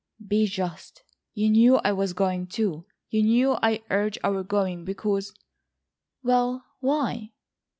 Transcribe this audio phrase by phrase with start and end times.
[0.27, 1.03] "Be just.
[1.35, 2.87] You knew I was going too.
[3.11, 5.31] You knew I urged our going because—"
[6.23, 7.33] "Well, why?"